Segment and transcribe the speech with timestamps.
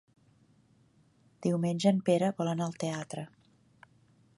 [1.47, 3.29] Diumenge en Pere vol anar al teatre.